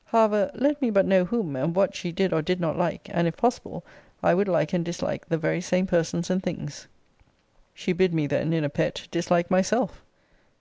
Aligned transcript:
]However, 0.06 0.50
let 0.56 0.82
me 0.82 0.90
but 0.90 1.06
know 1.06 1.24
whom 1.24 1.54
and 1.54 1.72
what 1.72 1.94
she 1.94 2.10
did 2.10 2.32
or 2.32 2.42
did 2.42 2.58
not 2.58 2.76
like; 2.76 3.08
and, 3.12 3.28
if 3.28 3.36
possible, 3.36 3.84
I 4.24 4.34
would 4.34 4.48
like 4.48 4.72
and 4.72 4.84
dislike 4.84 5.28
the 5.28 5.38
very 5.38 5.60
same 5.60 5.86
persons 5.86 6.30
and 6.30 6.42
things. 6.42 6.88
She 7.74 7.92
bid 7.92 8.12
me 8.12 8.26
then, 8.26 8.52
in 8.52 8.64
a 8.64 8.68
pet, 8.68 9.06
dislike 9.12 9.52
myself. 9.52 10.02